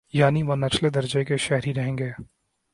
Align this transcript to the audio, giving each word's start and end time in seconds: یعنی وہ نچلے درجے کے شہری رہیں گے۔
یعنی 0.13 0.43
وہ 0.43 0.55
نچلے 0.55 0.89
درجے 0.89 1.25
کے 1.25 1.37
شہری 1.37 1.73
رہیں 1.73 1.97
گے۔ 1.97 2.11